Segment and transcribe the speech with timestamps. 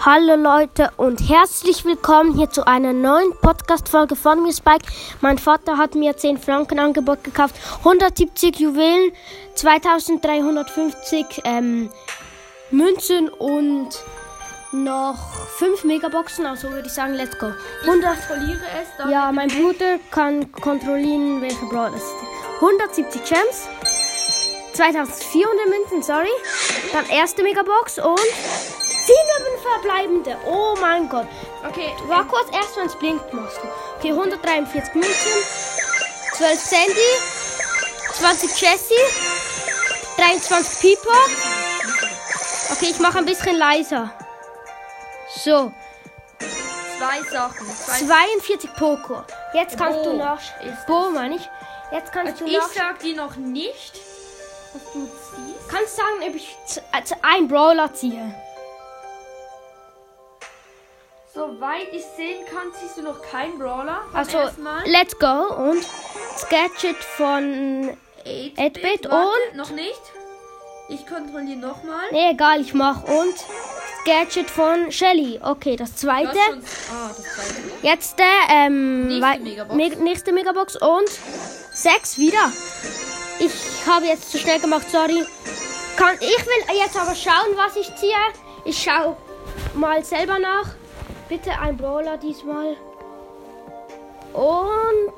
[0.00, 4.84] Hallo Leute und herzlich willkommen hier zu einer neuen Podcast-Folge von mir, Spike.
[5.20, 9.12] Mein Vater hat mir 10 Franken Angebot gekauft, 170 Juwelen,
[9.54, 11.90] 2350 ähm,
[12.70, 13.88] Münzen und
[14.72, 15.16] noch
[15.58, 17.52] 5 Megaboxen, also würde ich sagen, let's go.
[17.82, 18.88] 100, kontrolliere es.
[18.98, 22.14] Dann ja, mein Bruder kann kontrollieren, welche Brawl es ist.
[22.56, 23.68] 170 Gems,
[24.74, 26.28] 2400 Münzen, sorry.
[26.92, 30.36] Dann erste Megabox und 7 verbleibende.
[30.46, 31.26] Oh mein Gott.
[31.68, 33.68] Okay, War kurz erst, wenn es blinkt, machst du.
[33.98, 35.32] Okay, 143 Münzen,
[36.36, 37.12] 12 Sandy,
[38.14, 38.94] 20 Jessie,
[40.16, 41.18] 23 Piper.
[42.72, 44.10] Okay, ich mache ein bisschen leiser.
[45.36, 45.72] So,
[46.98, 47.66] zwei Sachen.
[47.76, 47.98] Zwei
[48.38, 49.22] 42 Poco.
[49.52, 51.48] Jetzt kannst Bo du ist Bo, meine ich.
[51.92, 52.68] Jetzt kannst Also du ich nach.
[52.68, 54.00] sag dir noch nicht,
[54.72, 55.68] was du ziehst.
[55.68, 56.56] Kannst sagen, ob ich
[56.92, 58.34] äh, einen Brawler ziehe.
[61.34, 64.02] Soweit ich sehen kann, ziehst du noch keinen Brawler.
[64.12, 64.38] Also,
[64.84, 65.26] let's go.
[65.56, 65.84] Und
[66.48, 67.90] Gadget von
[68.24, 70.00] 8-Bit, 8-Bit warte, und- Noch nicht.
[70.88, 72.04] Ich kontrolliere nochmal.
[72.12, 73.02] Nee, egal, ich mach.
[73.02, 73.34] Und
[74.04, 75.40] Gadget von Shelly.
[75.42, 76.28] Okay, das zweite.
[76.38, 77.54] Ah, das zweite.
[77.82, 79.74] Jetzt der ähm, Nächste Megabox.
[79.76, 80.76] Me nächste Megabox.
[80.76, 81.08] Und
[81.72, 82.52] sechs wieder.
[83.40, 83.52] Ich
[83.88, 85.24] habe jetzt zu schnell gemacht, sorry.
[85.96, 88.14] Kann, ich will jetzt aber schauen, was ich ziehe.
[88.64, 89.16] Ich schau
[89.74, 90.66] mal selber nach.
[91.28, 92.76] Bitte ein Brawler diesmal.
[94.32, 95.14] Und.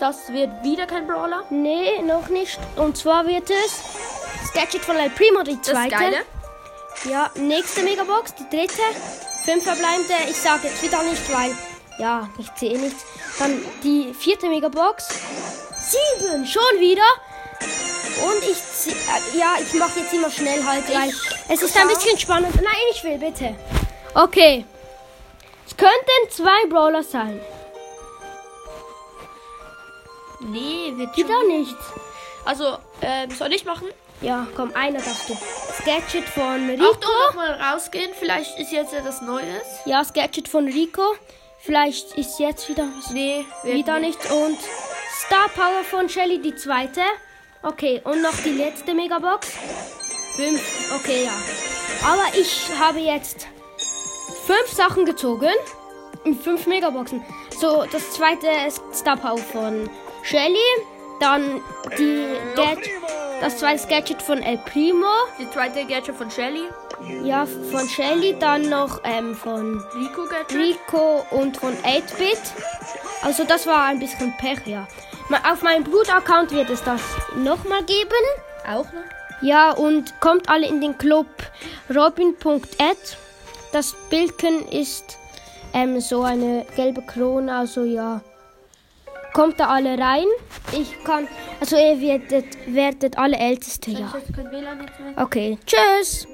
[0.00, 1.44] Das wird wieder kein Brawler.
[1.50, 2.58] Nee, noch nicht.
[2.76, 3.82] Und zwar wird es
[4.42, 5.90] das Gadget von El Primo, die Das zweite.
[5.90, 6.16] Geile.
[7.04, 8.82] Ja, nächste Megabox, die dritte.
[9.44, 10.14] Fünf verbleibende.
[10.30, 11.50] Ich sage jetzt wieder nicht, weil.
[11.98, 13.04] Ja, ich sehe nichts.
[13.40, 15.08] Dann die vierte Megabox.
[15.80, 17.02] Sieben, schon wieder.
[19.36, 21.10] Ja, ich mache jetzt immer schnell halt, weil
[21.48, 22.54] es ist ein bisschen spannend.
[22.56, 23.54] Nein, ich will bitte.
[24.14, 24.64] Okay.
[25.66, 27.40] Es könnten zwei Brawler sein.
[30.40, 31.48] Nee, wird Wieder schon.
[31.48, 31.84] nichts.
[32.44, 33.88] Also, ähm, soll ich machen?
[34.20, 35.36] Ja, komm, einer darfst du.
[35.84, 36.84] Gadget von Rico.
[36.90, 38.10] Achtung, nochmal rausgehen.
[38.18, 39.62] Vielleicht ist jetzt etwas Neues.
[39.84, 41.02] Ja, Gadget von Rico.
[41.60, 43.10] Vielleicht ist jetzt wieder was.
[43.10, 44.18] Nee, Wieder nicht.
[44.30, 44.58] Und
[45.26, 47.02] Star Power von Shelly, die zweite.
[47.62, 49.48] Okay, und noch die letzte Megabox.
[50.36, 50.94] Fünf.
[50.94, 51.32] Okay, ja.
[52.06, 53.48] Aber ich habe jetzt
[54.46, 55.52] fünf Sachen gezogen.
[56.24, 57.22] In fünf Megaboxen.
[57.58, 59.90] So, das zweite ist Star Power von
[60.22, 60.56] Shelly.
[61.20, 61.60] Dann
[61.98, 62.78] die Gad
[63.40, 65.06] das zweite Gadget von El Primo.
[65.38, 66.68] Die zweite Gadget von Shelly.
[67.24, 68.36] Ja, von Shelly.
[68.38, 70.56] Dann noch ähm, von Rico Gadget.
[70.56, 72.40] Rico und von 8-Bit.
[73.22, 74.86] Also das war ein bisschen Pech, ja.
[75.30, 77.02] Auf meinem Blut-Account wird es das
[77.36, 78.10] nochmal geben.
[78.66, 79.18] Auch noch.
[79.40, 81.26] Ja, und kommt alle in den Club
[81.94, 83.18] robin.at.
[83.72, 85.18] Das Bildchen ist
[85.74, 88.20] ähm, so eine gelbe Krone, also ja.
[89.34, 90.26] Kommt da alle rein.
[90.72, 91.28] Ich kann,
[91.60, 94.12] also ihr werdet, werdet alle Älteste, ja.
[95.16, 96.26] Okay, tschüss.